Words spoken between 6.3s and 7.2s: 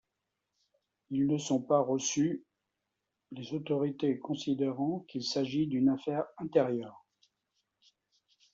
intérieure.